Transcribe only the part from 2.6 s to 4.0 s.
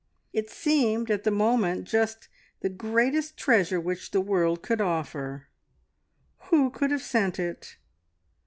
the greatest treasure